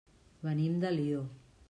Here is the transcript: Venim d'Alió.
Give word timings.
Venim 0.47 0.79
d'Alió. 0.85 1.23